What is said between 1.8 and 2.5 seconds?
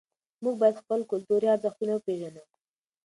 وپېژنو.